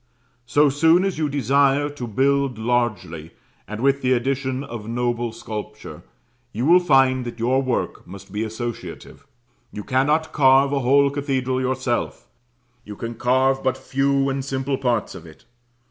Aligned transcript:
So 0.47 0.69
soon 0.69 1.05
as 1.05 1.19
you 1.19 1.29
desire 1.29 1.87
to 1.87 2.07
build 2.07 2.57
largely, 2.57 3.33
and 3.67 3.81
with 3.81 4.03
addition 4.03 4.63
of 4.63 4.87
noble 4.89 5.31
sculpture, 5.31 6.01
you 6.51 6.65
will 6.65 6.79
find 6.79 7.23
that 7.23 7.37
your 7.37 7.61
work 7.61 8.07
must 8.07 8.31
be 8.31 8.43
associative. 8.43 9.27
You 9.71 9.83
cannot 9.83 10.31
carve 10.33 10.73
a 10.73 10.79
whole 10.79 11.11
cathedral 11.11 11.61
yourself 11.61 12.27
you 12.83 12.95
can 12.95 13.13
carve 13.13 13.61
but 13.61 13.77
few 13.77 14.27
and 14.27 14.43
simple 14.43 14.79
parts 14.79 15.13
of 15.13 15.27
it. 15.27 15.45